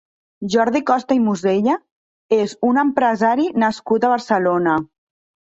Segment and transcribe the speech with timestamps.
[0.51, 1.75] Jordi Costa i Mosella
[2.39, 4.77] és un empresari nascut a Barcelona.